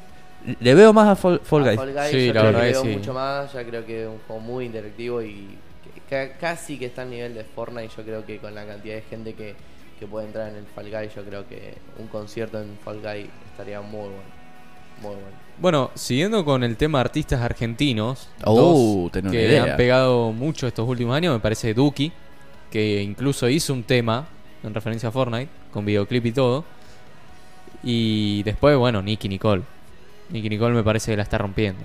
Le 0.61 0.75
veo 0.75 0.93
más 0.93 1.09
a 1.09 1.17
Fall, 1.17 1.41
Fall 1.43 1.63
A 1.63 1.67
Guys. 1.69 1.77
Fall 1.79 1.93
Guy 1.95 2.11
Sí, 2.11 2.27
yo 2.27 2.35
la 2.35 2.41
creo 2.41 2.53
verdad 2.53 2.61
que 2.61 2.67
que 2.67 2.73
veo 2.73 2.83
sí. 2.83 2.89
mucho 2.99 3.15
más, 3.15 3.53
ya 3.53 3.65
creo 3.65 3.87
que 3.87 4.03
es 4.03 4.09
un 4.09 4.19
juego 4.27 4.43
muy 4.43 4.67
interactivo 4.67 5.23
y 5.23 5.57
que- 5.83 6.01
ca- 6.29 6.37
casi 6.39 6.79
que 6.79 6.87
está 6.87 7.03
al 7.03 7.11
nivel 7.11 7.35
de 7.35 7.45
Fortnite. 7.45 7.89
Yo 7.97 8.03
creo 8.05 8.25
que 8.27 8.39
con 8.39 8.55
la 8.55 8.67
cantidad 8.67 8.95
de 8.97 9.03
gente 9.03 9.33
que, 9.35 9.55
que 9.99 10.07
puede 10.07 10.27
entrar 10.27 10.51
en 10.51 10.57
el 10.57 10.67
Fall 10.67 10.91
Guy, 10.91 11.09
yo 11.17 11.25
creo 11.25 11.49
que 11.49 11.75
un 11.99 12.09
concierto 12.09 12.61
en 12.61 12.77
Fall 12.85 13.01
Guy 13.01 13.31
estaría 13.51 13.81
muy 13.81 14.01
bueno. 14.11 14.44
Muy 15.03 15.11
bueno. 15.15 15.45
Bueno, 15.59 15.91
siguiendo 15.95 16.45
con 16.45 16.65
el 16.65 16.77
tema 16.77 17.01
artistas 17.01 17.41
argentinos, 17.41 18.29
Oh, 18.45 19.09
dos 19.13 19.31
que 19.31 19.45
idea. 19.47 19.63
han 19.65 19.77
pegado 19.77 20.33
mucho 20.33 20.67
estos 20.67 20.89
últimos 20.89 21.17
años, 21.17 21.33
me 21.33 21.41
parece 21.41 21.75
Duki, 21.75 22.13
que 22.71 23.03
incluso 23.03 23.49
hizo 23.49 23.73
un 23.73 23.85
tema 23.85 24.27
en 24.65 24.75
referencia 24.75 25.11
a 25.11 25.13
Fortnite, 25.13 25.49
con 25.73 25.85
videoclip 25.85 26.27
y 26.27 26.33
todo. 26.33 26.65
Y 27.85 28.43
después, 28.43 28.77
bueno, 28.77 29.01
Nicky 29.03 29.29
Nicole. 29.29 29.63
Nicky 30.31 30.49
Nicole 30.49 30.75
me 30.75 30.83
parece 30.83 31.13
que 31.13 31.17
la 31.19 31.23
está 31.23 31.39
rompiendo. 31.39 31.83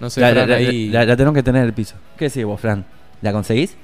No 0.00 0.10
sé, 0.10 0.20
La, 0.20 0.30
Fran, 0.30 0.48
la- 0.50 0.60
la- 0.60 0.68
ahí- 0.68 0.88
la- 0.88 1.04
la 1.04 1.16
tenemos 1.16 1.34
que 1.34 1.42
tener 1.42 1.62
en 1.62 1.68
el 1.68 1.74
piso. 1.74 1.94
¿Qué 2.18 2.24
decís 2.26 2.44
vos, 2.44 2.60
Fran? 2.60 2.84
¿La 3.22 3.32
conseguís? 3.32 3.76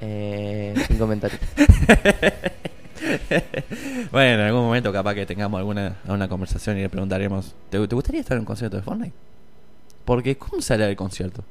Eh, 0.00 0.74
sin 0.86 0.98
comentarios. 0.98 1.40
bueno, 4.12 4.34
en 4.34 4.40
algún 4.40 4.62
momento 4.62 4.92
capaz 4.92 5.14
que 5.14 5.26
tengamos 5.26 5.58
alguna 5.58 5.96
una 6.06 6.28
conversación 6.28 6.78
y 6.78 6.82
le 6.82 6.88
preguntaremos, 6.88 7.54
¿te, 7.70 7.86
te 7.86 7.94
gustaría 7.94 8.20
estar 8.20 8.36
en 8.36 8.40
un 8.40 8.46
concierto 8.46 8.76
de 8.76 8.82
Fortnite? 8.82 9.12
Porque, 10.04 10.36
¿cómo 10.36 10.60
sale 10.62 10.88
el 10.88 10.96
concierto? 10.96 11.44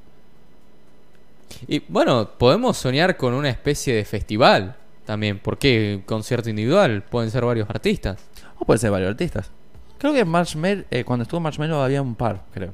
Y 1.68 1.80
bueno, 1.88 2.30
podemos 2.38 2.78
soñar 2.78 3.18
con 3.18 3.34
una 3.34 3.50
especie 3.50 3.94
de 3.96 4.06
festival 4.06 4.76
también. 5.06 5.40
¿Por 5.40 5.58
qué 5.58 6.02
concierto 6.06 6.50
individual? 6.50 7.04
Pueden 7.04 7.32
ser 7.32 7.44
varios 7.46 7.70
artistas. 7.70 8.18
O 8.60 8.66
puede 8.66 8.78
ser 8.80 8.92
varios 8.92 9.10
artistas. 9.10 9.50
Creo 9.98 10.14
que 10.14 10.24
Marshmallow, 10.26 10.86
eh, 10.92 11.04
cuando 11.04 11.24
estuvo 11.24 11.40
Marshmallow 11.40 11.80
había 11.82 12.02
un 12.02 12.16
par, 12.16 12.44
creo. 12.54 12.74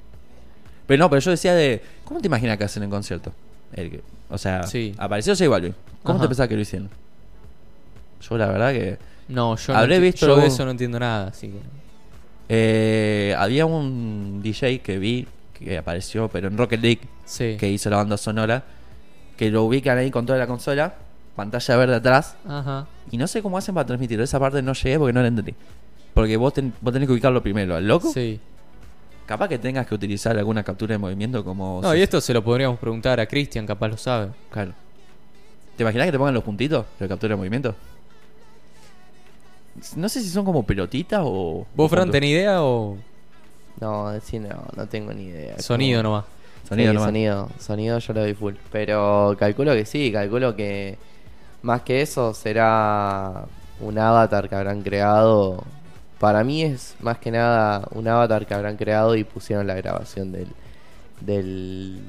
Pero 0.85 0.99
no, 0.99 1.09
pero 1.09 1.19
yo 1.19 1.31
decía 1.31 1.55
de, 1.55 1.81
¿cómo 2.03 2.19
te 2.19 2.27
imaginas 2.27 2.57
que 2.57 2.63
hacen 2.65 2.83
en 2.83 2.89
concierto? 2.89 3.31
El 3.73 3.89
que- 3.91 4.03
o 4.29 4.37
sea, 4.37 4.63
Sí. 4.63 4.93
apareció 4.97 5.33
J 5.35 5.49
Balvin. 5.49 5.73
¿Cómo 6.03 6.19
te 6.21 6.27
pensás 6.27 6.47
que 6.47 6.55
lo 6.55 6.61
hicieron? 6.61 6.89
Yo 8.21 8.37
la 8.37 8.47
verdad 8.47 8.71
que... 8.71 8.97
No, 9.27 9.55
yo, 9.55 9.75
Habré 9.75 9.95
no, 9.97 10.01
visto 10.03 10.27
yo 10.27 10.35
de 10.37 10.47
eso 10.47 10.65
no 10.65 10.71
entiendo 10.71 10.99
nada, 10.99 11.27
así 11.27 11.47
que... 11.49 11.59
Eh, 12.49 13.35
había 13.37 13.65
un 13.65 14.41
DJ 14.43 14.79
que 14.79 14.99
vi 14.99 15.27
que 15.53 15.77
apareció, 15.77 16.27
pero 16.27 16.47
en 16.47 16.57
Rocket 16.57 16.81
League, 16.81 17.01
Sí. 17.25 17.55
que 17.59 17.69
hizo 17.71 17.89
la 17.89 17.97
banda 17.97 18.17
sonora, 18.17 18.63
que 19.37 19.49
lo 19.49 19.63
ubican 19.63 19.97
ahí 19.97 20.11
con 20.11 20.25
toda 20.25 20.37
la 20.37 20.45
consola, 20.47 20.93
pantalla 21.35 21.77
verde 21.77 21.95
atrás, 21.95 22.35
Ajá. 22.47 22.87
y 23.09 23.17
no 23.17 23.25
sé 23.27 23.41
cómo 23.41 23.57
hacen 23.57 23.73
para 23.73 23.87
transmitirlo. 23.87 24.23
Esa 24.23 24.39
parte 24.39 24.61
no 24.61 24.73
llegué 24.73 24.99
porque 24.99 25.13
no 25.13 25.21
la 25.21 25.27
entendí. 25.29 25.55
Porque 26.13 26.37
vos, 26.37 26.53
ten- 26.53 26.73
vos 26.81 26.93
tenés 26.93 27.07
que 27.07 27.13
ubicarlo 27.13 27.41
primero, 27.41 27.75
al 27.75 27.87
loco. 27.87 28.11
Sí. 28.13 28.39
Capaz 29.25 29.47
que 29.47 29.57
tengas 29.57 29.87
que 29.87 29.95
utilizar 29.95 30.37
alguna 30.37 30.63
captura 30.63 30.93
de 30.93 30.97
movimiento 30.99 31.43
como... 31.43 31.79
No, 31.81 31.91
si- 31.93 31.97
y 31.97 32.01
esto 32.01 32.21
se 32.21 32.33
lo 32.33 32.43
podríamos 32.43 32.77
preguntar 32.77 33.19
a 33.19 33.25
Cristian, 33.25 33.65
capaz 33.65 33.87
lo 33.87 33.97
sabe. 33.97 34.27
Claro. 34.51 34.73
¿Te 35.75 35.83
imaginas 35.83 36.05
que 36.05 36.11
te 36.11 36.17
pongan 36.19 36.33
los 36.35 36.43
puntitos 36.43 36.85
de 36.99 37.07
captura 37.07 37.31
de 37.33 37.37
movimiento? 37.37 37.75
No 39.95 40.07
sé 40.09 40.21
si 40.21 40.29
son 40.29 40.45
como 40.45 40.63
pelotitas 40.63 41.21
o... 41.23 41.65
¿Vos, 41.75 41.85
o 41.85 41.89
Fran, 41.89 42.09
tenés 42.11 42.29
idea 42.31 42.63
o...? 42.63 42.97
No, 43.81 44.13
sí, 44.21 44.39
no, 44.39 44.65
no 44.75 44.87
tengo 44.87 45.11
ni 45.13 45.23
idea. 45.25 45.59
Sonido 45.59 45.99
Como- 46.01 46.13
nomás. 46.15 46.25
Sonido 46.67 46.89
Sí, 46.91 46.93
nomás. 46.95 47.07
sonido, 47.07 47.49
sonido 47.59 47.99
yo 47.99 48.13
le 48.13 48.19
doy 48.21 48.33
full. 48.33 48.53
Pero 48.71 49.35
calculo 49.37 49.73
que 49.73 49.85
sí, 49.85 50.11
calculo 50.11 50.55
que 50.55 50.97
más 51.61 51.81
que 51.81 52.01
eso 52.01 52.33
será 52.33 53.45
un 53.81 53.99
avatar 53.99 54.47
que 54.49 54.55
habrán 54.55 54.81
creado. 54.81 55.63
Para 56.19 56.43
mí 56.43 56.63
es 56.63 56.95
más 57.01 57.17
que 57.19 57.29
nada 57.31 57.87
un 57.91 58.07
avatar 58.07 58.45
que 58.47 58.53
habrán 58.53 58.77
creado 58.77 59.15
y 59.15 59.23
pusieron 59.25 59.67
la 59.67 59.75
grabación 59.75 60.31
del 60.31 60.47
del, 61.21 61.99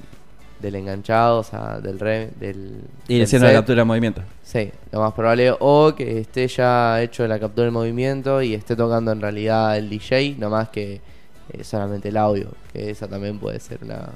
del 0.61 0.75
enganchado, 0.77 1.41
o 1.41 1.43
sea, 1.43 1.81
del 1.81 1.99
re, 1.99 2.31
del, 2.41 2.81
Y 3.09 3.21
hicieron 3.21 3.47
la 3.49 3.55
captura 3.55 3.81
de 3.81 3.85
movimiento. 3.85 4.23
Sí, 4.43 4.71
lo 4.93 5.01
más 5.01 5.13
probable. 5.13 5.53
O 5.59 5.95
que 5.95 6.21
esté 6.21 6.49
ya 6.49 7.03
hecho 7.03 7.27
la 7.27 7.39
captura 7.39 7.65
del 7.65 7.73
movimiento 7.73 8.41
y 8.43 8.55
esté 8.55 8.75
tocando 8.77 9.13
en 9.13 9.21
realidad 9.21 9.77
el 9.77 9.91
DJ, 9.91 10.37
no 10.39 10.49
más 10.51 10.69
que 10.71 11.01
eh, 11.53 11.65
solamente 11.65 12.09
el 12.09 12.17
audio. 12.17 12.49
Que 12.73 12.91
esa 12.91 13.07
también 13.07 13.39
puede 13.39 13.61
ser 13.61 13.79
una, 13.83 14.09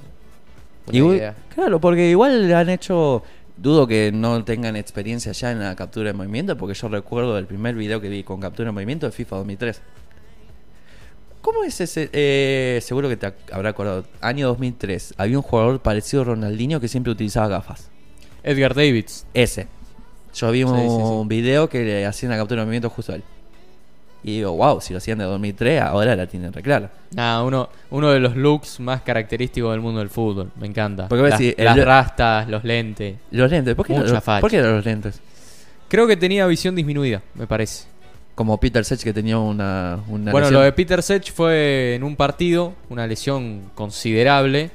una 0.87 0.97
Igual- 0.99 1.17
idea. 1.17 1.35
claro, 1.55 1.81
porque 1.81 2.09
igual 2.11 2.53
han 2.55 2.69
hecho. 2.71 3.23
Dudo 3.57 3.87
que 3.87 4.11
no 4.11 4.43
tengan 4.43 4.75
experiencia 4.75 5.33
ya 5.33 5.51
en 5.53 5.61
la 5.61 5.77
captura 5.77 6.07
de 6.07 6.15
movimiento, 6.15 6.57
porque 6.57 6.73
yo 6.73 6.89
recuerdo 6.89 7.37
el 7.37 7.45
primer 7.45 7.75
video 7.75 8.01
que 8.01 8.09
vi 8.09 8.23
con 8.25 8.41
captura 8.41 8.69
de 8.69 8.73
movimiento 8.73 9.05
de 9.05 9.13
FIFA 9.13 9.37
2003. 9.37 9.83
¿Cómo 11.43 11.65
es 11.65 11.81
ese? 11.81 12.11
eh, 12.13 12.81
seguro 12.83 13.09
que 13.09 13.17
te 13.17 13.33
habrá 13.53 13.71
acordado. 13.71 14.05
Año 14.21 14.47
2003. 14.49 15.15
Había 15.17 15.39
un 15.39 15.43
jugador 15.43 15.81
parecido 15.81 16.23
a 16.23 16.27
Ronaldinho 16.27 16.81
que 16.81 16.89
siempre 16.89 17.13
utilizaba 17.13 17.49
gafas. 17.49 17.89
Edgar 18.43 18.75
Davids. 18.75 19.27
Ese. 19.35 19.67
Yo 20.35 20.51
vi 20.51 20.63
un 20.65 20.77
Sí, 20.77 20.83
sí, 20.83 20.89
sí. 21.23 21.29
video 21.29 21.69
que 21.69 21.83
le 21.85 22.07
hacían 22.07 22.31
la 22.31 22.37
captura 22.39 22.61
de 22.63 22.67
movimiento 22.67 22.91
justo 22.91 23.13
a 23.13 23.17
él. 23.17 23.25
Y 24.23 24.37
digo, 24.37 24.53
wow, 24.53 24.83
si 24.83 24.93
lo 24.93 24.99
hacían 24.99 25.17
de 25.17 25.25
2003, 25.25 25.81
ahora 25.81 26.15
la 26.15 26.27
tienen 26.27 26.53
re 26.53 26.63
clara. 26.63 26.91
Nada, 27.15 27.43
uno, 27.43 27.71
uno 27.89 28.11
de 28.11 28.21
los 28.21 28.37
looks 28.37 28.79
más 28.79 29.01
característicos 29.01 29.71
del 29.73 29.81
mundo 29.81 30.01
del 30.01 30.11
fútbol. 30.11 30.51
Me 30.61 30.67
encanta. 30.67 31.09
Porque 31.09 31.27
las, 31.31 31.41
el 31.41 31.55
las 31.59 31.85
rastas, 31.85 32.47
los 32.49 32.63
lentes. 32.63 33.17
Los 33.31 33.51
lentes, 33.51 33.75
¿por 33.75 33.87
qué, 33.87 33.95
Mucha. 33.95 34.21
¿por 34.41 34.51
qué 34.51 34.61
los 34.61 34.85
lentes? 34.85 35.21
Creo 35.89 36.07
que 36.07 36.17
tenía 36.19 36.47
visión 36.47 36.75
disminuida, 36.77 37.23
me 37.35 37.47
parece. 37.47 37.87
Como 38.35 38.59
Peter 38.59 38.85
Sech 38.85 39.03
que 39.03 39.13
tenía 39.13 39.39
una, 39.39 39.99
una 40.09 40.33
bueno, 40.33 40.47
lesión. 40.47 40.55
lo 40.55 40.61
de 40.61 40.73
Peter 40.73 41.03
Sech 41.03 41.31
fue 41.33 41.95
en 41.97 42.03
un 42.05 42.17
partido, 42.17 42.73
una 42.89 43.07
lesión 43.07 43.71
considerable 43.75 44.71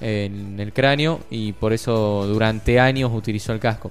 en 0.00 0.60
el 0.60 0.72
cráneo 0.72 1.20
y 1.30 1.52
por 1.52 1.72
eso 1.72 2.26
durante 2.26 2.78
años 2.78 3.10
utilizó 3.14 3.52
el 3.52 3.60
casco. 3.60 3.90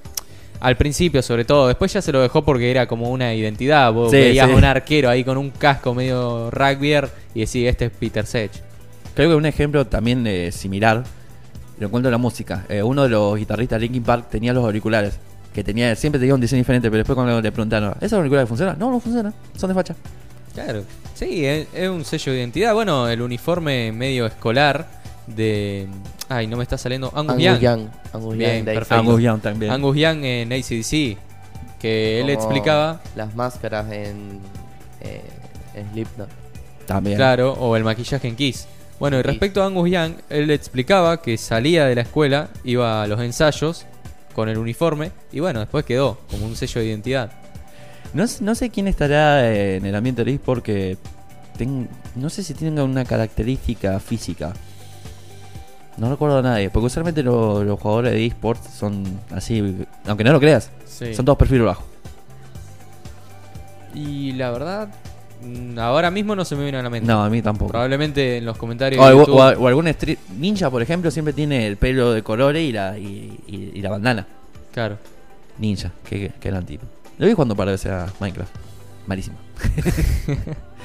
Al 0.60 0.76
principio, 0.78 1.22
sobre 1.22 1.46
todo, 1.46 1.68
después 1.68 1.94
ya 1.94 2.02
se 2.02 2.12
lo 2.12 2.22
dejó 2.22 2.44
porque 2.44 2.72
era 2.72 2.88
como 2.88 3.10
una 3.10 3.34
identidad. 3.34 3.92
Vos 3.94 4.12
Sí, 4.12 4.18
veías 4.18 4.48
sí. 4.48 4.54
a 4.54 4.56
un 4.56 4.64
arquero 4.64 5.10
ahí 5.10 5.24
con 5.24 5.38
un 5.38 5.50
casco 5.52 5.94
medio 5.94 6.50
rugbyer 6.52 7.10
y 7.36 7.42
decís, 7.42 7.68
este 7.68 7.86
es 7.86 7.92
Peter 7.92 8.26
Sech. 8.26 8.52
Creo 9.16 9.30
que 9.30 9.36
un 9.36 9.46
ejemplo 9.46 9.86
también 9.88 10.26
eh, 10.28 10.52
similar 10.52 11.04
lo 11.80 11.88
encuentro 11.88 12.10
en 12.10 12.12
la 12.14 12.18
música. 12.18 12.66
Eh, 12.70 12.82
uno 12.82 13.04
de 13.04 13.10
los 13.10 13.36
guitarristas 13.38 13.78
de 13.80 13.86
Linkin 13.86 14.04
Park 14.04 14.28
tenía 14.32 14.54
los 14.54 14.64
auriculares. 14.64 15.20
Que 15.54 15.64
tenía, 15.64 15.96
siempre 15.96 16.20
tenía 16.20 16.36
un 16.36 16.42
diseño 16.42 16.60
diferente, 16.60 16.90
pero 16.90 17.00
después 17.00 17.16
cuando 17.16 17.42
le 17.42 17.52
preguntaron, 17.52 17.96
¿esos 18.00 18.14
auriculares 18.14 18.48
funcionan? 18.48 18.78
No, 18.78 18.92
no 18.92 19.00
funcionan, 19.00 19.34
son 19.56 19.70
de 19.70 19.74
facha. 19.74 19.96
Claro, 20.54 20.84
sí, 21.14 21.46
es, 21.46 21.68
es 21.74 21.90
un 21.90 22.04
sello 22.06 22.32
de 22.32 22.40
identidad. 22.40 22.74
Bueno, 22.74 23.08
el 23.08 23.22
uniforme 23.22 23.92
medio 23.92 24.26
escolar 24.26 24.88
de. 25.28 25.88
Ay, 26.30 26.48
no 26.48 26.58
me 26.58 26.64
está 26.64 26.78
saliendo. 26.78 27.12
Angus, 27.14 27.34
Angus 27.34 27.44
Young. 27.44 27.60
Young. 27.60 27.88
Angus 28.14 28.38
Bien, 28.38 28.56
Young 28.58 28.66
perfecto. 28.66 28.96
Angus 28.96 29.22
Young 29.22 29.42
también. 29.42 29.72
Angus 29.72 29.98
Young 29.98 30.24
en 30.24 30.54
ACDC. 30.54 31.18
Que 31.80 32.22
él 32.22 32.28
Como 32.28 32.32
explicaba. 32.32 33.02
Las 33.16 33.36
máscaras 33.36 33.92
en, 33.92 34.40
eh, 35.02 35.22
en 35.76 35.92
Slipknot. 35.92 36.30
También. 36.88 37.18
Claro, 37.18 37.54
o 37.54 37.76
el 37.76 37.84
maquillaje 37.84 38.28
en 38.28 38.36
Kiss. 38.36 38.68
Bueno, 39.00 39.20
y 39.20 39.22
respecto 39.22 39.62
a 39.62 39.68
Angus 39.68 39.92
Young, 39.92 40.14
él 40.30 40.50
explicaba 40.50 41.22
que 41.22 41.38
salía 41.38 41.86
de 41.86 41.94
la 41.94 42.02
escuela, 42.02 42.50
iba 42.64 43.04
a 43.04 43.08
los 43.08 43.22
ensayos 43.22 43.86
con 44.38 44.50
el 44.50 44.60
uniforme 44.60 45.12
y 45.32 45.40
bueno, 45.40 45.60
después 45.62 45.84
quedó 45.84 46.20
como 46.30 46.46
un 46.46 46.56
sello 46.56 46.80
de 46.80 46.88
identidad. 46.90 47.32
No, 48.14 48.24
no 48.42 48.54
sé 48.54 48.70
quién 48.70 48.88
estará 48.88 49.52
eh, 49.52 49.78
en 49.78 49.86
el 49.88 49.96
ambiente 49.96 50.24
del 50.24 50.36
eSport 50.36 50.64
ten- 51.58 51.90
no 52.16 52.30
sé 52.30 52.44
si 52.44 52.54
tenga 52.54 52.84
una 52.84 53.04
característica 53.04 54.00
física. 54.00 54.54
No 55.98 56.08
recuerdo 56.12 56.38
a 56.38 56.42
nadie, 56.44 56.70
porque 56.70 56.86
usualmente 56.86 57.24
lo- 57.24 57.64
los 57.64 57.80
jugadores 57.80 58.12
de 58.14 58.28
eSport 58.28 58.64
son 58.64 59.04
así, 59.32 59.76
aunque 60.06 60.24
no 60.24 60.32
lo 60.34 60.40
creas, 60.40 60.70
Sí. 60.86 61.16
son 61.16 61.26
todos 61.26 61.40
perfil 61.40 61.64
bajo. 61.64 61.84
Y 63.96 64.34
la 64.34 64.52
verdad, 64.52 64.90
ahora 65.78 66.12
mismo 66.12 66.36
no 66.36 66.44
se 66.46 66.56
me 66.56 66.64
viene 66.64 66.78
a 66.80 66.84
la 66.84 66.90
mente. 66.90 67.08
No, 67.08 67.24
a 67.24 67.30
mí 67.30 67.42
tampoco. 67.42 67.72
Probablemente 67.72 68.38
en 68.38 68.46
los 68.46 68.58
comentarios 68.58 69.02
O, 69.04 69.08
de 69.08 69.14
algu- 69.14 69.26
YouTube- 69.26 69.36
o 69.36 69.44
a- 69.44 69.52
o 69.58 69.68
algún 69.68 69.88
street 69.88 70.18
ninja, 70.38 70.70
por 70.70 70.82
ejemplo, 70.82 71.12
siempre 71.12 71.34
tiene 71.34 71.68
el 71.68 71.78
pelo 71.78 72.12
de 72.14 72.24
colores 72.24 72.64
y 72.64 72.72
la, 72.72 72.98
y, 72.98 73.40
y- 73.48 73.72
y 73.76 73.82
la 73.82 73.90
bandana. 73.90 74.26
Claro. 74.74 74.98
Ninja, 75.58 75.92
que, 76.08 76.32
que 76.40 76.50
gran 76.50 76.66
tipo. 76.66 76.86
Lo 77.18 77.26
vi 77.28 77.34
cuando 77.34 77.56
para 77.56 77.72
a 77.74 78.14
Minecraft. 78.20 78.56
Malísimo. 79.08 79.38